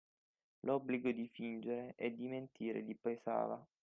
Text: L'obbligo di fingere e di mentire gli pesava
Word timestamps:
L'obbligo 0.61 1.11
di 1.11 1.27
fingere 1.27 1.93
e 1.95 2.15
di 2.15 2.27
mentire 2.27 2.81
gli 2.81 2.97
pesava 2.99 3.63